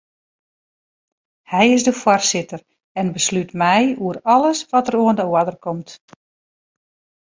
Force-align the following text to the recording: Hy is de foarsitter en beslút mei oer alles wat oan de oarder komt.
Hy 1.51 1.65
is 1.77 1.83
de 1.87 1.93
foarsitter 2.01 2.61
en 2.99 3.07
beslút 3.15 3.51
mei 3.61 3.85
oer 4.03 4.17
alles 4.35 4.59
wat 4.71 4.85
oan 5.03 5.17
de 5.19 5.25
oarder 5.33 5.57
komt. 5.65 5.89